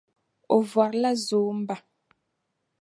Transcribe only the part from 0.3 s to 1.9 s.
O vɔri la zoomba.